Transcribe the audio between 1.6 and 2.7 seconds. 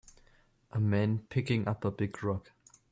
up a big rock.